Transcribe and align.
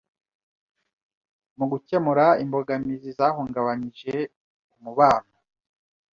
mu 1.57 1.65
gukemura 1.71 2.25
imbogamizi 2.43 3.09
zahungabanyije 3.17 4.15
umubano 4.75 5.31